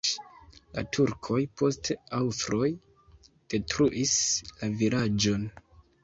La 0.75 0.83
turkoj, 0.97 1.41
poste 1.61 1.95
aŭstroj 2.19 2.69
detruis 3.55 4.15
la 4.63 4.71
vilaĝon. 4.81 5.45